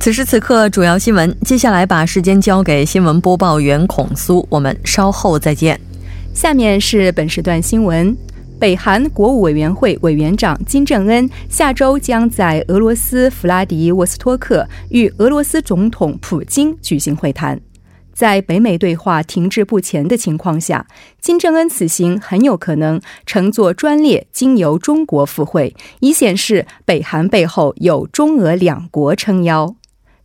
[0.00, 1.36] 此时此刻，主要新闻。
[1.44, 5.78] 接下来把时间交给新闻播报员孔苏，我们稍后再见。
[6.32, 8.16] 下面是本时段新闻：
[8.58, 17.60] 北韩国务委员会委员长金正恩下周将在俄罗斯弗拉迪沃斯托克与俄罗斯总统普京举行会谈。
[18.14, 20.86] 在北美对话停滞不前的情况下，
[21.20, 29.74] 金正恩此行很有可能乘坐专列经由中国赴会，以显示北韩背后有中俄两国撑腰。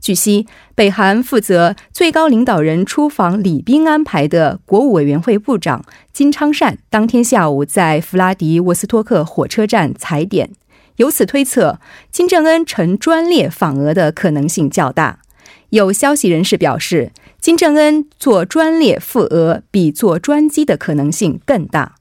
[0.05, 10.51] 据悉，北韩负责最高领导人出访礼宾安排的国务委员会部长金昌善当天下午在弗拉迪沃斯托克火车站踩点，
[10.97, 11.79] 由此推测，
[12.11, 15.21] 金正恩乘专列访俄的可能性较大。
[15.69, 17.11] 有消息人士表示，
[17.41, 21.95] 金正恩坐专列赴俄比坐专机的可能性更大。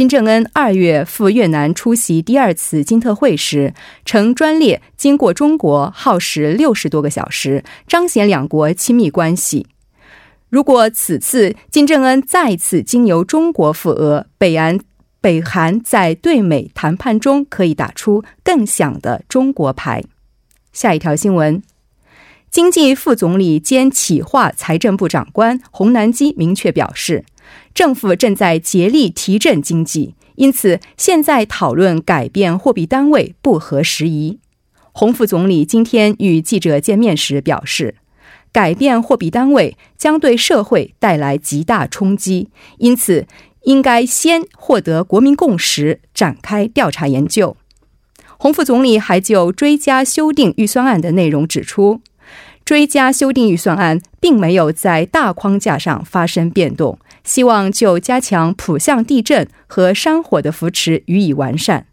[0.00, 3.74] 金正恩二月赴越南出席第二次金特会时，
[4.06, 9.66] 乘专列经过中国，耗时六十多个小时，彰显两国亲密关系。
[10.48, 14.78] 如果此次金正恩再次经由中国赴俄，北韩
[15.20, 20.02] 北韩在对美谈判中可以打出更响的中国牌。
[20.72, 21.62] 下一条新闻，
[22.50, 27.26] 经济副总理兼企划财政部长官洪南基明确表示。
[27.74, 34.38] 政府正在竭力提振经济，因此现在讨论改变货币单位不合时宜。
[34.92, 37.94] 洪副总理今天与记者见面时表示，
[38.52, 43.26] 改变货币单位将对社会带来极大冲击，因此
[43.62, 47.56] 应该先获得国民共识，展开调查研究。
[48.36, 52.00] 洪副总理还就追加修订预算案的内容指出，
[52.64, 56.98] 追加修订预算案并没有在大框架上发生变动。
[57.30, 61.86] 希望就加强浦项地震和山火的扶持予以完善。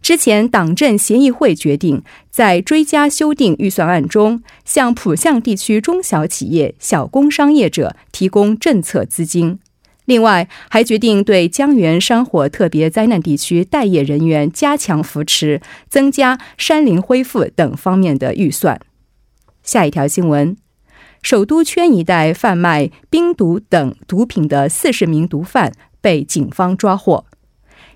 [0.00, 9.58] 之前党政协议会决定在追加修订预算案中，向浦项地区中小企业、小工商业者提供政策资金。
[10.06, 15.60] 另外，还决定对江源山火特别灾难地区待业人员加强扶持，
[15.90, 18.80] 增加山林恢复等方面的预算。
[19.62, 20.56] 下一条新闻。
[21.24, 27.24] 首都圈一带贩卖冰毒等毒品的四十名毒贩被警方抓获。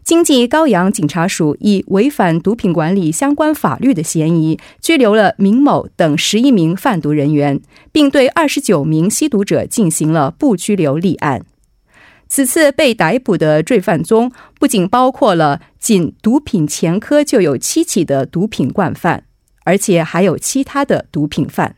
[0.02, 7.60] 经济高阳警察署以违反毒品管理相关法律的嫌疑，拘留了明某等十一名贩毒人员，
[7.92, 11.44] 并对二十九名吸毒者进行了不拘留立案。
[12.26, 19.24] 此次被逮捕的罪犯中，不仅包括了仅毒品前科就有七起的毒品惯犯，
[19.64, 21.76] 而且还有其他的毒品犯。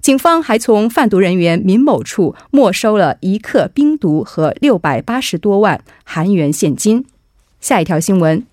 [0.00, 7.04] 警方还从贩毒人员闵某处没收了一克冰毒和六百八十多万韩元现金。
[7.60, 8.44] 下一条新闻：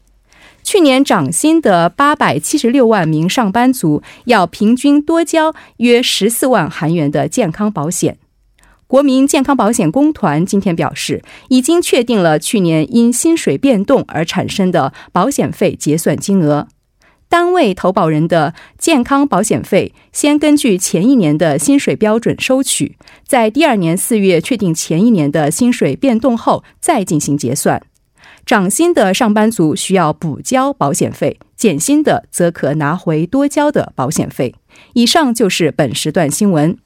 [0.64, 8.18] 去年涨薪的八百七十六万名上班族要平均多交约十四万韩元的健康保险。
[8.88, 16.68] 国民健康保险公团今天表示，已经确定了去年因薪水变动而产生的保险费结算金额。
[17.32, 27.82] 单位投保人的健康保险费，先根据前一年的薪水标准收取，在第二年四月确定前一年的薪水变动后再进行结算。
[28.46, 34.54] 涨薪的上班族需要补交保险费，减薪的则可拿回多交的保险费。
[34.92, 36.78] 以上就是本时段新闻。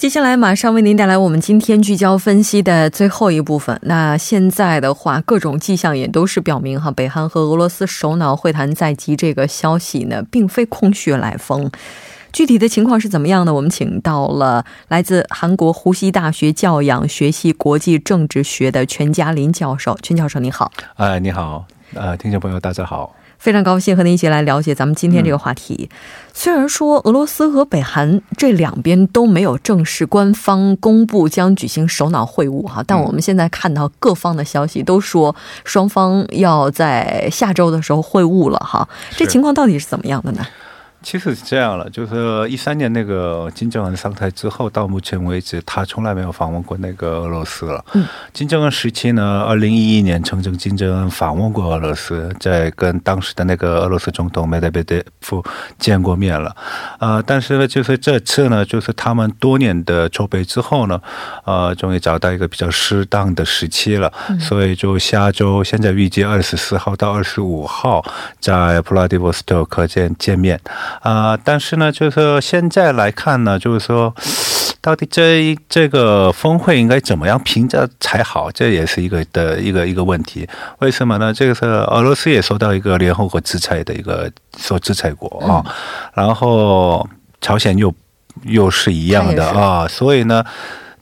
[0.00, 3.78] 接下来马上为您带来我们今天聚焦分析的最后一部分。
[3.82, 11.70] 那现在的话，各种迹象也都是表明哈，北韩和俄罗斯首脑会谈在即这个消息呢，并非空穴来风。
[12.32, 13.52] 具体的情况是怎么样呢？
[13.52, 19.94] 我们请到了来自韩国呼吸大学教养学系国际政治学的全嘉林教授。
[20.02, 20.72] 全教授，你好。
[20.94, 23.14] 哎，你好，呃，听众朋友，大家好。
[23.40, 25.88] 非常高兴和您一起来了解咱们今天这个话题。
[26.34, 35.34] 虽然说俄罗斯和北韩这两边都没有正式官方公布将举行首脑会晤哈，但我们现在看到各方的消息都说
[35.64, 38.86] 双方要在下周的时候会晤了哈。
[39.16, 40.46] 这情况到底是怎么样的呢？
[41.02, 47.84] 其实是这样了，就是一三年那个金正恩上台之后，到目前为止，他从来没有访问过那个俄罗斯了。
[47.94, 55.42] 嗯，金正恩时期呢，二零一一年，曾经金正恩访问过俄罗斯，在跟当时的那个俄罗斯总统梅德韦德夫
[55.78, 56.54] 见过面了。
[56.98, 61.00] 呃，但是呢，就是这次呢，就是他们多年的筹备之后呢，
[61.44, 68.04] 呃，终于找到一个比较适当的时期了，所以就下周，现在预计二十四号到二十五号
[68.38, 70.60] 在普拉迪沃斯托克见见面。
[71.00, 74.14] 啊，但是呢，就是说现在来看呢，就是说，
[74.80, 78.50] 到底这这个峰会应该怎么样评价才好？
[78.50, 80.48] 这也是一个的一个一个问题。
[80.80, 81.32] 为什么呢？
[81.32, 85.64] 这个是俄罗斯也受到一个联合国制裁的一个受制裁国啊，
[86.14, 87.08] 然后
[87.40, 87.94] 朝鲜又
[88.44, 90.44] 又是一样的啊，所以呢。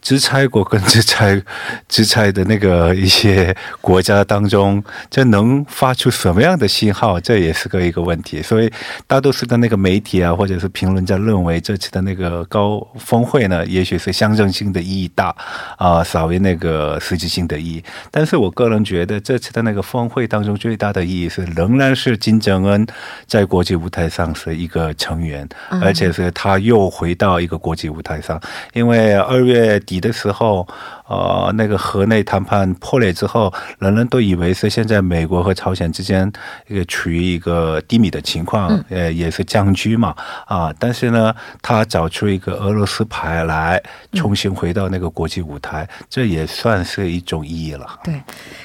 [0.01, 1.43] 制裁国跟制裁
[1.89, 7.19] 制裁的那个一些国家当中，这能发出什么样的信号？
[7.21, 8.41] 这也是个一个问题。
[8.41, 8.71] 所以
[9.07, 15.35] 大多数的那个媒体啊，或者是评论家认为，这次的那个高峰会呢， 也许是象征性的意义大
[15.77, 17.85] 啊，少于那个实际性的意义。
[18.11, 22.87] 但是我个人觉得，这次的那个峰会当中最大的意义是，仍然是金正恩
[23.27, 25.47] 在国际舞台上是一个成员，
[25.83, 28.41] 而且是他又回到一个国际舞台上，
[28.73, 29.83] 因为二月。
[29.89, 30.69] 底的时候，
[31.09, 36.31] 呃，那个河内谈判破裂之后，人人都以为是现在美国和朝鲜之间
[36.67, 40.15] 一个处于一个低迷的情况，呃，也是僵局嘛，
[40.47, 43.83] 啊，但是呢，他找出一个俄罗斯牌来，
[44.13, 47.87] 重新回到那个国际舞台，这也算是一种意义了。
[48.05, 48.23] 对，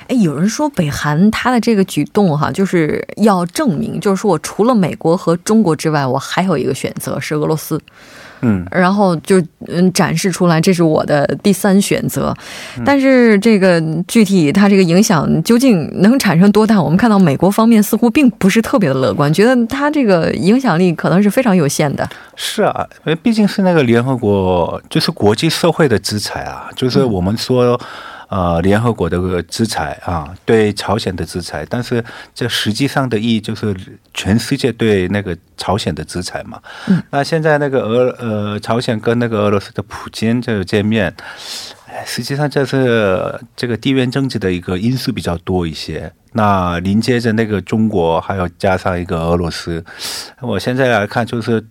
[0.10, 7.80] 哎，有人说北韩他的这个举动哈，就是要证明，就是说我除了美国和中国之外，我还有一个选择是俄罗斯。
[8.44, 12.36] 嗯，然后就嗯展示出来，这是我的第三选择。
[12.86, 16.82] 但是这个具体它这个影响究竟能产生多大？
[16.82, 22.08] 我们看到美国方面似乎并不是特别的乐观，觉得它这个影响力可能是非常有限的。
[22.36, 27.80] 是啊，因为毕竟是那个联合国，就是国际社会的制裁啊，就是我们说。
[28.34, 32.04] 呃，联合国的制裁啊，对朝鲜的制裁，但是
[32.34, 33.76] 这实际上的意义就是
[34.12, 36.60] 全世界对那个朝鲜的制裁嘛。
[36.88, 41.14] 嗯，那现在那个俄呃朝鲜跟那个俄罗斯的普京这个见面，
[42.08, 46.12] 实际上这是这个地缘政治的一个因素比较多一些。
[46.32, 49.86] 那临接着那个中国，还要加上一个俄罗斯，
[50.42, 51.64] 我现在来看就是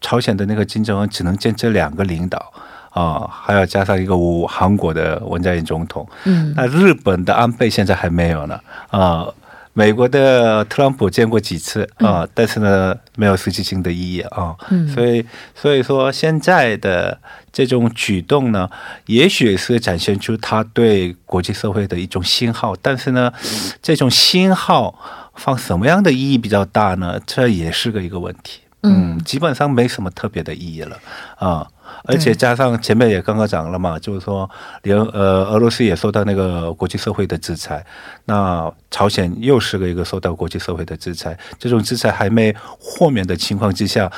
[0.00, 2.52] 朝鲜的那个金正恩只能见这两个领导。
[2.90, 8.58] 啊，还要加上一个五韩国的文在寅总统，嗯，那日本的安倍现在还没有呢，
[8.90, 9.26] 啊，
[9.72, 15.24] 美国的特朗普见过几次啊，但是呢，没有实际性的意义啊，嗯，所以
[15.54, 17.20] 所以说现在的
[17.52, 18.68] 这种举动呢，
[19.06, 23.32] 也许是展现出他对国际社会的一种信号，但是呢，
[23.80, 24.98] 这种信号
[25.36, 27.20] 放什么样的意义比较大呢？
[27.24, 30.96] 这也是个一个问题，嗯，基本上没什么特别的意义了。
[31.36, 31.68] 啊。
[32.04, 34.48] 而且加上前面也刚刚讲了嘛，就是说，
[34.82, 37.84] 连呃俄罗斯也受到那个国际社会的制裁，
[38.24, 44.10] 那朝鲜又是个一个受到国际社会的制裁，这种制裁还没豁免的情况之下，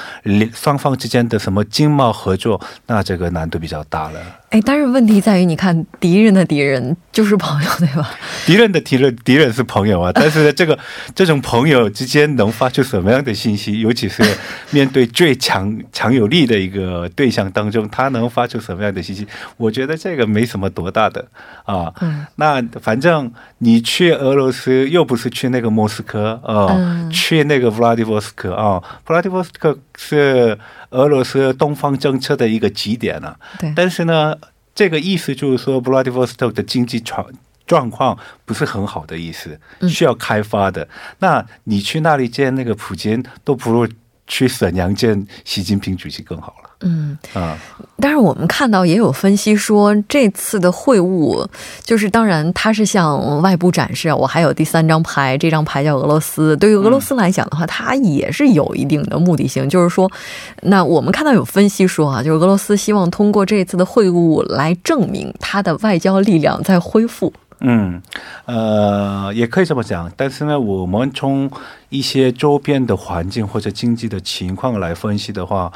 [0.52, 4.20] 双方之间的什么经贸合作，那这个难度比较大了。
[4.50, 8.10] 哎，但是问题在于，你看敌人的敌人就是朋友，对吧？
[8.44, 10.10] 敌人的敌人，敌人是朋友啊。
[10.12, 10.76] 但是这个
[11.14, 13.80] 这种朋友之间能发出什么样的信息？
[13.80, 14.24] 尤其是
[14.72, 19.24] 面对最强强有力的一个对象当中，他能发出什么样的信息？
[19.56, 21.24] 我觉得这个没什么多大的
[21.64, 21.92] 啊。
[22.00, 22.26] 嗯。
[22.34, 30.58] 那反正你去俄罗斯又不是去那个莫斯科啊，去那个弗拉迪沃斯克啊，弗拉迪沃斯克是。
[30.90, 33.72] 俄罗斯东方政策的一个极点了，对。
[33.76, 34.34] 但是呢，
[34.74, 37.26] 这个意思就是说，布拉迪沃斯托的经济状
[37.66, 40.88] 状况不是很好的意思，需要开发的。
[41.18, 43.86] 那你去那里见那个普京，都不如
[44.26, 46.69] 去沈阳见习近平主席更好了。
[46.82, 47.58] 嗯啊，
[48.00, 51.46] 但是我们看到也有分析说，这次的会晤
[51.82, 56.56] 就是当然，它是向外部展示，我还有第三张牌，这张牌叫俄罗斯。
[56.56, 60.10] 对于俄罗斯来讲的话，它也是有一定的目的性，就是说，
[60.62, 67.30] 那我们看到有分析说啊，就是俄罗斯希望通过这次的会晤来证明它的外交力量在恢复。
[67.62, 68.00] 嗯，
[68.46, 71.50] 呃，也可以这么讲，但是呢，我们从
[71.90, 75.70] 一些周边的环境或者经济的情况来分析的话，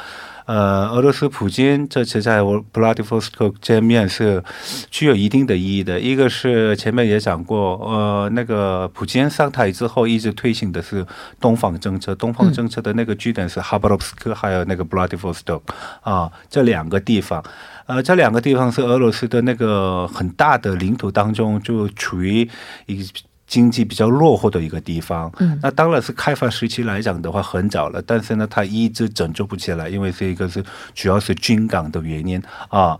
[0.45, 4.43] 呃，俄罗斯普京这次在布拉迪沃斯克见面是
[4.91, 5.99] 具有一定的意义的。
[5.99, 11.05] 一个是前面也讲过，呃，那个普京上台之后一直推行的是
[11.39, 15.61] 东方政策，东方政策的那个据点是哈巴罗夫斯克，还有那个布拉迪沃斯克
[16.01, 17.43] 啊，这两个地方。
[17.87, 22.47] 呃，这两个地方是俄罗斯的那个很大的领土当中，就处于
[22.87, 23.07] 一
[23.47, 25.31] 经济比较落后的一个地方。
[25.39, 32.97] 嗯，那当然是开发时期来讲的话很早了，但是呢，它一直拯救不起来，因为这个是主要是军港的原因啊。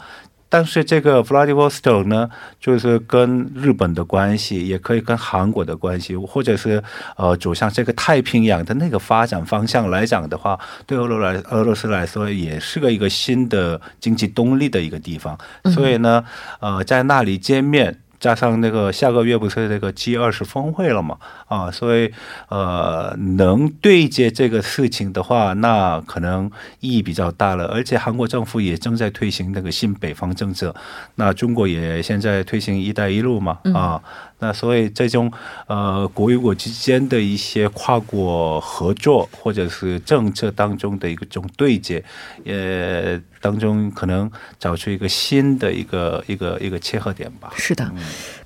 [0.48, 2.30] 但是这个 Vladivostok 呢，
[2.62, 6.82] 就是跟日本的关系，也可以跟韩国的关系，或者是
[7.18, 15.38] 呃走向这个太平洋的那个发展方向来讲的话，对俄罗来俄罗斯来说，也是个一个新的经济动力的一个地方。
[15.74, 16.24] 所以呢，
[16.62, 18.00] 呃，在那里见面。
[18.26, 21.16] 加上那个下个月不是那个 G 二十峰会了嘛？
[21.48, 22.12] 啊，所以
[22.50, 27.68] 呃，能对接这个事情的话，那可能意义比较大了。
[27.68, 30.74] 而且韩国政府也正在推行那个新北方政策，
[31.14, 34.02] 那中国也现在推行“一带一路”嘛，啊。
[34.40, 35.32] 那所以这种
[35.68, 42.04] 呃国与国之间的一些跨国合作或者是政策当中的一个种对接，
[42.46, 47.54] 呃当中可能找出一个新的一个一个一个切合点吧。
[47.56, 47.90] 是的。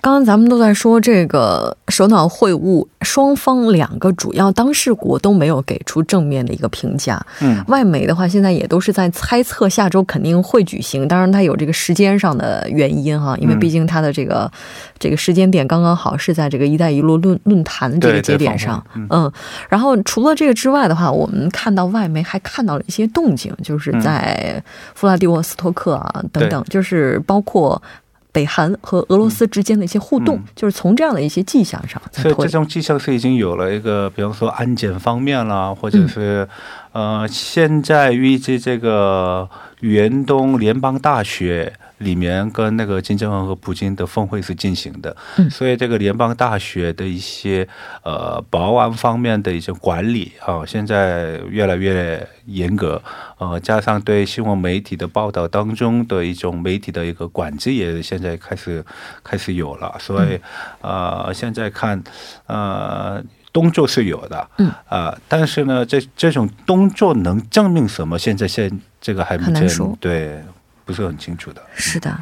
[0.02, 7.22] 刚刚咱们都在说这个首脑会晤，双方两个主要当事国都没有给出正面的一个评价。
[7.42, 14.50] 嗯，外媒的话现在也都是在猜测下周肯定会举行，当然它有这个时间上的原因哈，因为毕竟它的这个
[14.98, 18.82] 这个时间点刚刚好是在这个“一带一路”论论坛这个节点上。
[18.96, 19.30] 嗯，
[19.68, 24.64] 然后除了这个之外的话，我们看到外媒还看到了一些动静，就是在
[24.96, 27.82] 弗拉迪沃斯托克啊等等，就是包括。
[28.32, 36.48] 北韩和俄罗斯之间的一些互动，就是从这样的一些迹象上，所以这种迹象是已经有了一个，比方说安检方面啦，或者是
[36.92, 39.50] 呃，现在预计这个
[39.82, 41.74] 远东联邦大学。
[42.00, 45.16] 里面跟那个金正恩和普京的峰会是进行的，
[45.50, 47.68] 所以这个联邦大学的一些
[48.04, 53.02] 呃保安方面的一些管理啊，现在越来越严格，
[53.38, 58.84] 呃，加上对新闻媒体的报道当中的一种媒体的一个管制也现在开始
[59.24, 60.40] 开始有了，所以
[60.82, 62.02] 呃，现在看
[62.48, 64.72] 呃动作是有的，嗯。
[64.88, 68.18] 啊，但是呢，这这种动作能证明什么？
[68.18, 70.42] 现在现这个还很难说，对。
[70.90, 71.62] 不是很清楚的。
[71.76, 72.20] 是的，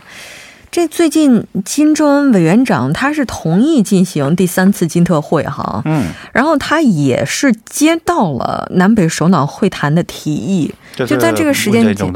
[0.69, 12.13] 这最近金正恩委员长他是同意进行第三次金特会哈，嗯，然后他也是接到了南北首脑会谈的提议，就在这个时间点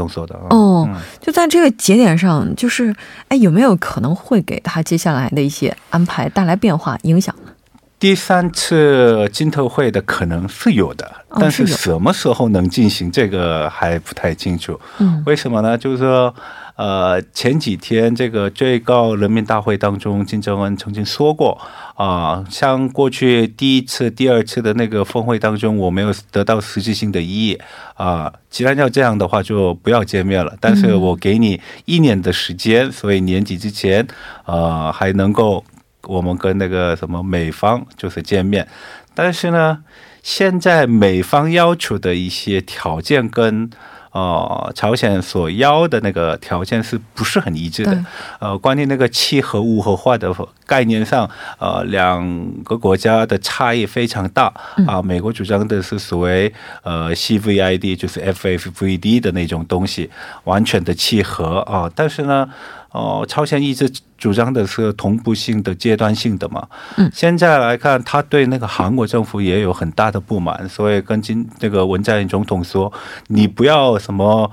[0.50, 0.90] 哦，
[1.22, 2.94] 就在这个节点上，就是
[3.30, 7.52] 哎，有没有可能会给他接下来的一些安排带来变化影响呢？
[7.98, 14.80] 第三次金特会的可能是有的，但是什么时候能进行，这个还不太清楚。
[15.00, 15.78] 嗯，为什么呢？
[15.78, 16.34] 就是说，
[16.76, 21.60] 呃，前几天这个最高人民大会当中，金正恩曾经说过
[21.96, 27.60] 啊，像过去第一次、第二次的那个峰会当中，我没有得到实质性的意义
[27.96, 28.32] 啊。
[28.50, 30.56] 既然要这样的话，就不要见面了。
[30.60, 34.08] 但是我给你一年的时间，所以年底之前，
[34.46, 35.64] 呃，还能够。
[36.08, 38.68] 我们跟那个什么美方就是见面，
[39.14, 39.78] 但是呢，
[40.24, 43.70] 现在美方要求的一些条件跟
[44.12, 48.06] 呃朝鲜所要的那个条件是不是很一致的？
[48.40, 50.34] 呃，关于那个气核无核化的
[50.66, 54.54] 概念上，呃，两个国家的差异非常大
[54.86, 55.02] 啊。
[55.02, 60.10] 美国主张的是所谓呃 CVID，就是 FFVD 的那种东西，
[60.44, 61.90] 完全的契合啊。
[61.96, 62.50] 但是呢。
[62.92, 66.68] 哦，朝鲜一直主张的是同步性的、阶段性的嘛。
[66.98, 72.92] 嗯，现在来看，他对那个韩国政府也有很大的不满，所以跟金那个文在寅总统说
[73.28, 74.52] ：“你不要什么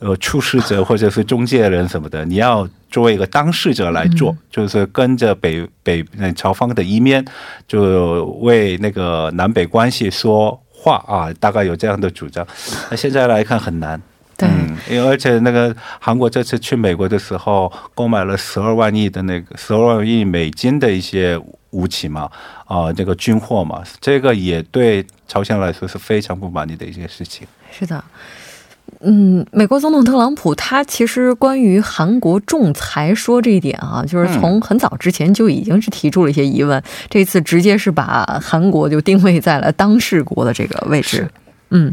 [0.00, 6.04] 呃出事者或者是中介人什么的，你要作为一个当事者来做，就是跟着北北
[6.36, 7.24] 朝方的一面，
[7.66, 12.46] 就为那个南北关系说话啊。”大概有这样的主张。
[12.90, 13.98] 那现在来看很难。
[14.46, 21.36] 嗯，因为而且那个韩国这次去美国的时候，购买了十二万亿的那个十二万亿美金的一些
[21.70, 22.30] 武器嘛，
[22.66, 27.48] 啊，这个军货嘛，这个也对朝鲜来说是非常不满意的一件事情。
[27.72, 28.02] 是的，
[29.00, 36.80] 嗯，美国总统特朗普他其实关于韩国仲裁说这一点啊，就是从很早之前就已经是提出了一些疑问，
[37.10, 41.28] 这次直接是把韩国就定位在了当事国的这个位置。
[41.70, 41.92] 嗯，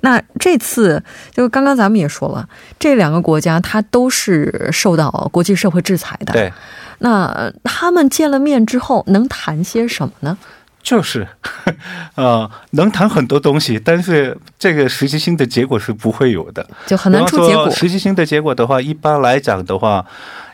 [0.00, 2.48] 那这次就刚刚咱们也说了，
[2.78, 6.32] 这两个国家它都是受到国际社会制裁的。
[6.32, 6.52] 对。
[7.00, 10.36] 那他们见了面之后能谈些什么呢？
[10.82, 11.28] 就是，
[12.16, 17.70] 呃，能谈很多东西，但是这个实际性的结果是不会有的，就很难出结果。
[17.70, 20.04] 实际性的结果的话，一般来讲的话，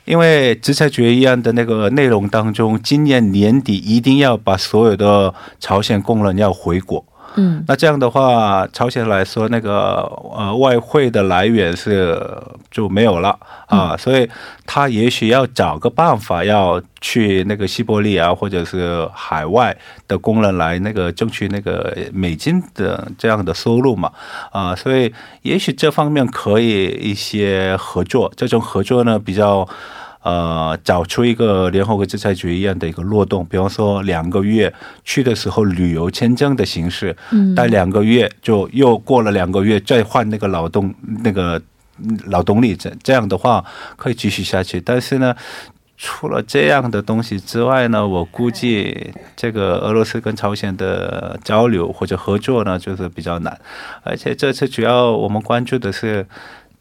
[0.04, 7.04] 因为制裁决议案的那个内容当中，今年年底一定要把所有的朝鲜工人要回国。
[7.37, 10.03] 嗯，那这样的话，朝鲜来说，那个
[10.37, 12.21] 呃外汇的来源是
[12.71, 14.29] 就没有了啊，所以
[14.64, 19.76] 他也许要找个办法，要去那个西伯利亚或者是海外
[20.07, 24.12] 的工人来那个争取那个美金的这样的收入嘛
[24.53, 25.12] 啊，所以
[25.43, 29.69] 也许这方面可以一些合作，这种合作呢比较。
[30.25, 34.73] 呃，找出一个联合国制裁决议案的一个漏洞，比方说两个月
[35.04, 41.61] 去的时候旅游签证的形式，嗯，待两个月就又过了两个月再换那个劳动那个
[42.28, 43.62] 劳动力，这这样的话
[43.97, 44.81] 可以继续下去。
[44.81, 45.37] 但是呢，
[45.99, 53.61] 除了这样的东西之外呢，我估计这个俄罗斯跟朝鲜的交流或者合作呢，就是比较难。
[54.02, 56.26] 而且这次主要我们关注的是，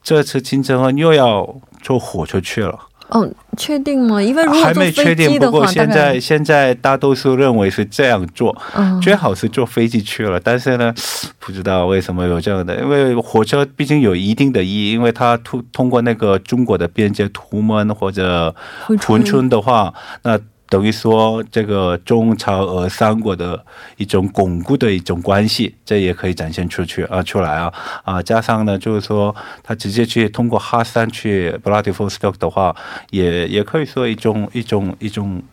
[0.01, 2.79] 这次金正恩又要坐火车去了。
[3.09, 4.21] 哦，确定吗？
[4.21, 8.55] 因为如果还没确定，不过现在现在大多数认为是这样做，
[9.01, 10.39] 最好是坐飞机去了。
[10.39, 10.93] 但是呢，
[11.39, 18.55] 不知道为什么有这样的，因为火车毕竟有一定的意义，因为它通通过那个中国的边界图们或者
[18.87, 19.93] 珲春的话，
[20.23, 20.39] 那。
[20.73, 23.63] 等于说，这个中朝俄三国的
[23.97, 27.71] 一种巩固的一种关系，这也可以展现出去啊，出来啊
[28.03, 28.19] 啊！
[28.23, 32.75] 加上呢，就是说，他直接去通过哈山去布拉迪夫斯克的话，
[33.11, 35.43] 也也可以说一种一种一种。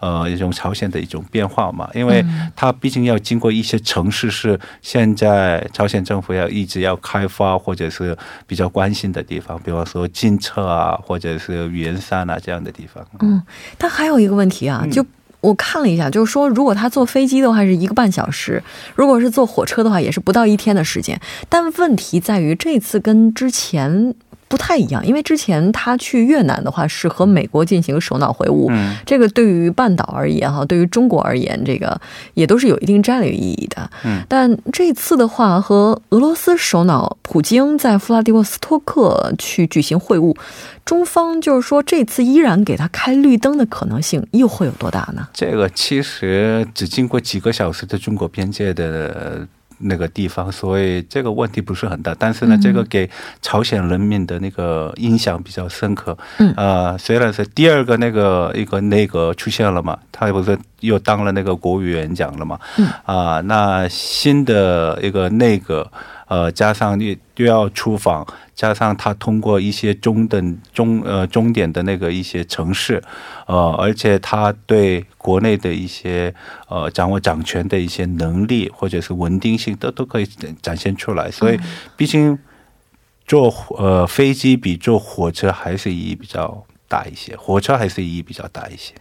[0.00, 2.24] 呃，一种朝鲜的一种变化嘛，因为
[2.54, 13.04] 它毕竟要经过一些城市，是现在朝鲜政府要一直要开发或者是比较关心的地方，比方说金策啊，或者是元山啊这样的地方。
[13.20, 13.42] 嗯，
[13.76, 15.04] 但还有一个问题啊，就
[15.40, 18.62] 我看了一下，就是说，如果他坐飞机的话是一个半小时，
[18.94, 24.14] 如果是坐火车的话也是不到一天的时间，但问题在于这次跟之前。
[24.48, 32.00] 不太一样，因为之前他去越南的话是和美国进行首脑会晤，嗯这个对于半岛而言哈，对于中国而言，这个
[32.34, 33.90] 也都是有一定战略意义的。
[34.04, 40.34] 嗯，但这次的话和俄罗斯首脑普京在弗拉迪沃斯托克去举行会晤，
[40.84, 45.28] 中方就是说这次依然给他开绿灯的可能性又会有多大呢？
[45.34, 49.46] 这个其实只经过几个小时的中国边界的。
[49.78, 53.08] 那个地方，所以这个问题不是很大，但是呢，这个给
[53.40, 56.16] 朝鲜人民的那个印象比较深刻。
[56.38, 62.58] 嗯，呃，虽然是第二个那个一个内阁出现了嘛，他不是又当了那个国务院长了嘛。
[62.76, 65.90] 嗯，啊，那新的一个内阁。
[66.28, 73.02] 呃，加上又又要出访，加上他通过一些中等中呃终点的那个一些城市，
[73.46, 76.32] 呃，而且他对国内的一些
[76.68, 80.26] 呃掌握掌权的一些能力或者是稳定性都都可以
[80.62, 81.58] 展现出来，所以
[81.96, 82.38] 毕竟
[83.26, 86.64] 坐呃飞机比坐火车还是以比较。
[86.88, 88.92] 大一些，火车还是意义比较大一些。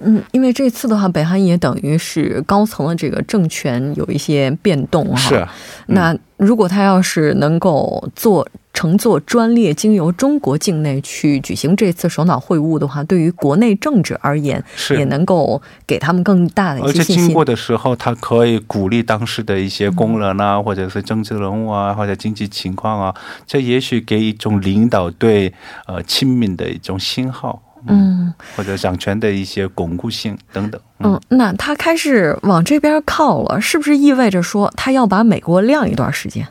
[0.00, 5.16] 嗯，因为这次的话，北韩也等于是高层的这个政权有一些变动哈。
[5.16, 5.48] 是。
[5.86, 8.46] 那如果他要是能够做。
[8.78, 17.16] 乘坐专列经由中国境内去举行这次首脑会晤的话，对于国内政治而言，也能够给他们更大的一些信心。
[17.16, 23.12] 而且经过的时候，他可以鼓励当时的一些工人啊，或者是政治人物啊，或者经济情况啊，
[23.48, 25.52] 这也许给一种领导对
[25.88, 30.80] 呃亲民的一种信号，嗯，或者掌权的一些巩固性等等。
[31.00, 36.46] 嗯，那他开始往这边靠了，是不是意味着说他要把美国晾一段时间？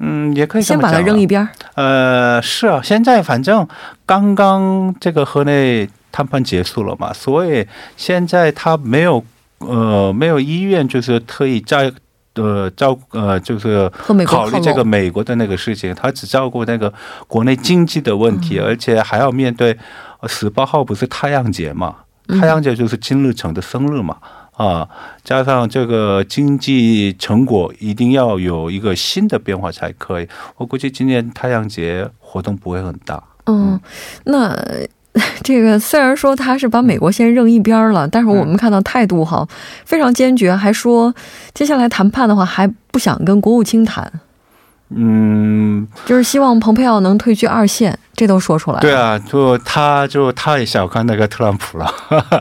[0.00, 1.48] 嗯，也可以先把它扔一边。
[1.74, 3.66] 呃，是啊，现在反正
[4.06, 9.24] 刚刚这个河内谈判结束了嘛，所以现在他没有
[9.58, 11.92] 呃没有医院就是特意在
[12.34, 13.90] 呃照呃就是
[14.24, 16.92] 考虑这个美国的那个事情，他只照顾那个
[17.26, 19.76] 国内经济的问题，而且还要面对
[20.26, 21.96] 十八号不是太阳节嘛，
[22.40, 24.16] 太阳节就是金日成的生日嘛。
[24.58, 24.88] 啊，
[25.22, 30.28] 加上这个经济成果，一定要有一个新的变化才可以。
[30.56, 33.22] 我估计今年太阳节活动不会很大。
[33.46, 33.80] 嗯，
[34.24, 34.52] 那
[35.44, 39.46] 这个虽然说他是把美国先扔一边了，但是我们看到态度哈
[39.84, 41.14] 非常坚决，还说
[41.54, 44.12] 接下来谈判的话还不想跟国务卿谈。
[44.90, 47.96] 嗯，就是希望蓬佩奥能退居二线。
[48.18, 48.80] 这都说出来了。
[48.80, 51.90] 对啊，就他就太小看那个特朗普了。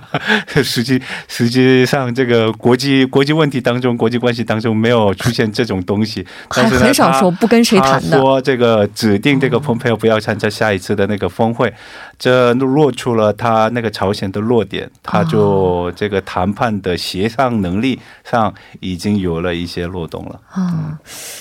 [0.63, 6.25] 实际实际上，这个国际国际问题当中，国际关系当中没有出现这种东西。
[6.49, 8.19] 还很少说不跟谁谈的。
[8.19, 11.73] 说这个指定这个蓬佩奥不要参加下一次的那个峰会，
[12.19, 20.39] 这落出了他那个朝鲜的弱点，他就这个谈判的协商能力上已经有了一些漏洞了。
[20.49, 20.97] 啊，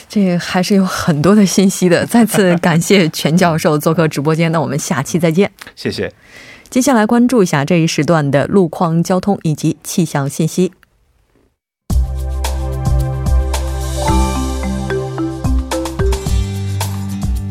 [0.08, 2.04] 这还是有很多的信息的。
[2.04, 5.50] 再次感谢全教授做客直播间，那我们下期再见。
[5.74, 6.12] 谢谢。
[6.68, 10.72] 接下来关注一下这一时段的路况、交通以及气象信息。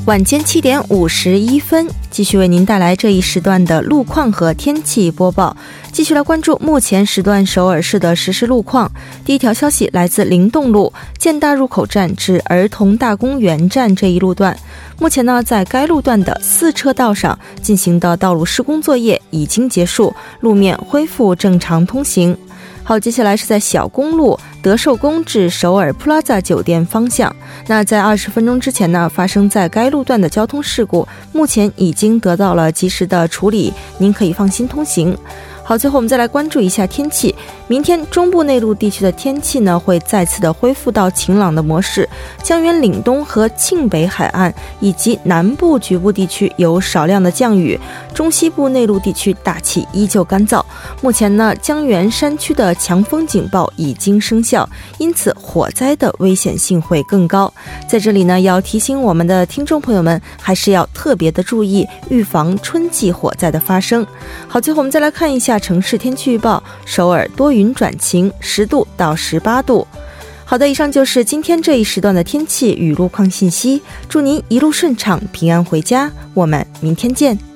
[0.06, 5.58] 晚间七点五十一分，继续为您带来这一时段的路况和天气播报。
[5.92, 8.92] 继续来关注目前时段首尔市的实时路况。
[9.26, 14.56] 第一条消息来自灵动路建大入口站至儿童大公园站这一路段，
[15.00, 22.38] 目前呢，在该路段的四车道上进行的道路施工作业已经结束，路面恢复正常通行。
[22.88, 27.36] 好，接下来是在小公路德寿宫至首尔 Plaza 酒店方向。
[27.66, 35.18] 那在二十分钟之前呢，发生在该路段的交通事故，目前已经得到了及时的处理，您可以放心通行。
[35.68, 37.34] 好，最后我们再来关注一下天气。
[37.68, 42.08] 明天中部内陆地区的天气呢，会再次的恢复到晴朗的模式。
[42.44, 47.80] 江源岭东和庆北海岸以及南部局部地区有少量的降雨，
[48.14, 50.64] 中西部内陆地区大气依旧干燥。
[51.02, 57.52] 目前呢，江源山区的强风警报已经生效，因此火灾的危险性会更高。
[57.90, 64.06] 在这里呢，要提醒我们的听众朋友们，还是要特别的注意，预防春季火灾的发生。
[64.48, 65.60] 好，最后我们再来看一下大。
[65.66, 69.88] 城市天气预报：首尔多云转晴，十度到十八度。
[70.44, 73.82] 好的，以上就是今天这一时段的天气与路况信息。
[74.10, 76.12] 祝您一路顺畅，平安回家。
[76.34, 77.55] 我们明天见。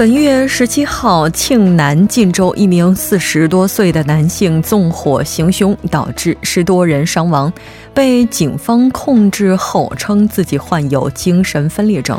[0.00, 7.52] 本月十七号，庆南晋州一名四十多岁的男性纵火行凶，导致十多人伤亡，
[7.92, 12.18] 被警方控制后称自己患有精神分裂症。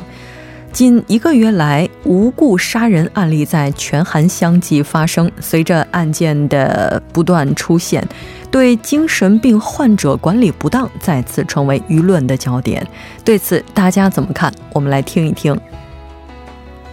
[0.71, 5.31] 近一个月来，无故杀人案例在全韩相继发生。
[5.39, 8.07] 随着案件的不断出现，
[8.51, 12.85] 对精神病患者管理不当再次成为舆论的焦点。
[13.25, 14.53] 对此，大家怎么看？
[14.71, 15.59] 我们来听一听。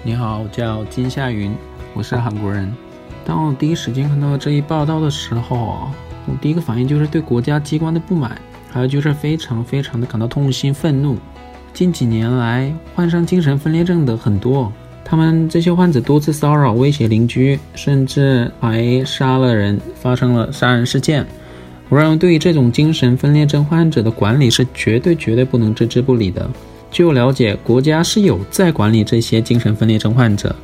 [0.09, 1.55] 你好，我叫金夏云，
[1.93, 2.75] 我是韩国人。
[3.27, 5.91] 当我第一时间看到这一报道的时候，
[6.25, 8.41] 我第一个反应就是对国家机关的不满，
[8.71, 11.19] 还有就是非常非常的感到痛心愤怒。
[11.75, 14.73] 近几年来，患上精神分裂症的很多，
[15.05, 21.27] 他们这些患者多次骚扰、威胁邻居，甚至还杀了人，发生了杀人事件。
[21.91, 26.49] 我认为，对于这种精神分裂症患者的管理是绝对绝对不能置之不理的。
[26.91, 30.55] 据我了解，国家是有在管理这些精神分裂症患者，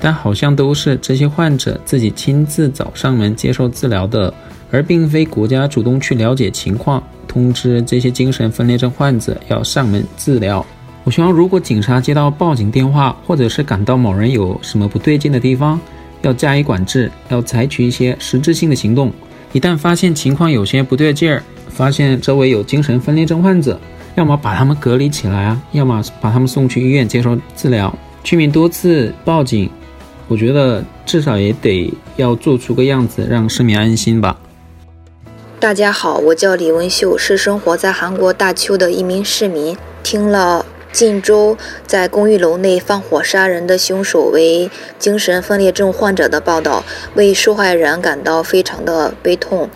[0.00, 4.32] 但好像都是这些患者自己亲自找上门接受治疗的，
[4.70, 10.64] 而并非国家主动去了解情况，通知这些精神分裂症患者要上门治疗。
[11.04, 15.78] 我希望，如果警察接到报警电话，或者是感到某人有什么不对劲的地方，
[16.22, 19.12] 要加以管制，要采取一些实质性的行动。
[19.52, 21.42] 一旦发现情况有些不对劲儿，
[21.74, 23.78] 发现周围有精神分裂症患者。
[24.14, 27.92] 要么把他们隔离起来啊，要么把他们送去医院接受治疗。
[28.22, 29.68] 居民多次报警，
[30.28, 34.38] 我觉得至少也得要做出个样子，让市民安心吧。
[35.58, 39.76] 大家好，我叫李文秀，是生活在韩国大邱的一名市民。
[40.04, 41.56] 听了晋州
[41.86, 46.84] 在公寓楼内放火杀人的凶手为精神分裂症患者的报道，
[47.16, 49.68] 为受害人感到非常的悲痛。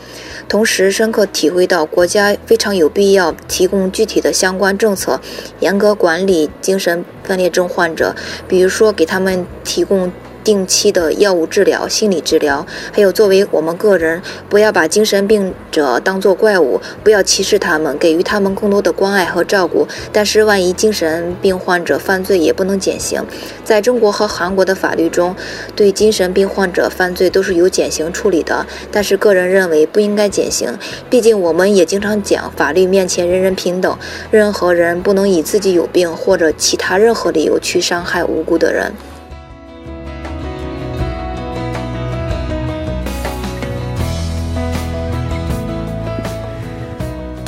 [0.49, 5.21] 同时，深刻体会到国家非常有必要提供具体的相关政策，
[5.61, 8.17] 严格管理精神分裂症患者，
[8.49, 10.11] 比如说给他们提供。
[10.49, 19.87] 定期的药物治疗、心理治疗，还有作为我们个人，不要把精神病者当作怪物，不要歧视他们，给予他们更多的关爱和照顾。
[20.11, 23.23] 但是，万一精神病患者犯罪，也不能减刑。
[23.63, 25.37] 在中国和韩国的法律中，
[25.77, 28.67] 对精神病患者犯罪都是有减刑处理的。
[28.91, 30.73] 但是，个人认为不应该减刑，
[31.11, 33.99] 毕竟我们也经常讲，法律面前人人平等，
[34.31, 38.95] 任何人不能以自己有病或者其他任何理由去伤害无辜的人。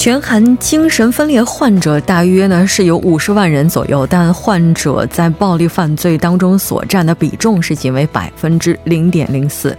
[0.00, 9.76] 全韩精神分裂患者大约呢是有五十万人左右，但患者在暴力犯罪当中所占的比重是仅为百分之零点零四。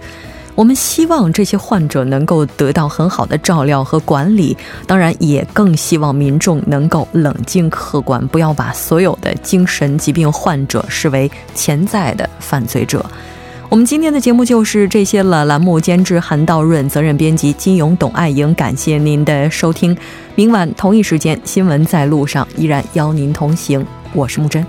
[0.54, 4.56] 我们希望这些患者能够得到很好的照料和管理，
[4.86, 13.04] 当然也更希望民众能够冷静客观，不要把所有的精神疾病患者视为潜在的犯罪者。
[13.72, 15.46] 我们今天的节目就是这些了。
[15.46, 18.54] 栏目监制韩道润，责任编辑金勇、董爱莹。
[18.54, 19.96] 感谢您的收听，
[20.34, 23.82] 明晚同一时间，新闻在路上依然邀您同行。
[24.12, 24.62] 我是木真。